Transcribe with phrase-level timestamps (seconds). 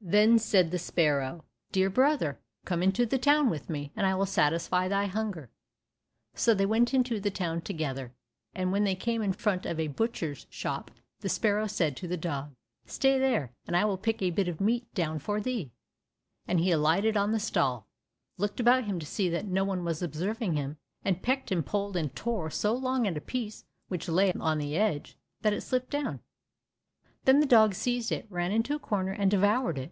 [0.00, 4.26] Then said the sparrow, "Dear brother, come into the town with me, and I will
[4.26, 5.50] satisfy thy hunger."
[6.34, 8.14] So they went into the town together,
[8.54, 12.16] and when they came in front of a butcher's shop the sparrow said to the
[12.16, 12.54] dog,
[12.86, 15.72] "Stay there, and I will pick a bit of meat down for thee,"
[16.46, 17.88] and he alighted on the stall,
[18.38, 21.96] looked about him to see that no one was observing him, and pecked and pulled
[21.96, 25.90] and tore so long at a piece which lay on the edge, that it slipped
[25.90, 26.20] down.
[27.24, 29.86] Then the dog seized it, ran into a corner, and devoured it.